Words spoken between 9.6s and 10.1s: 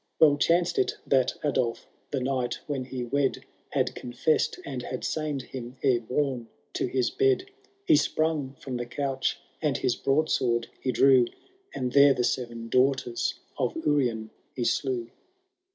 and his